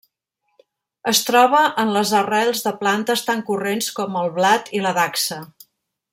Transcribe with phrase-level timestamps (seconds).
[1.11, 5.41] Es troba en les arrels de plantes tan corrents com el blat i la dacsa.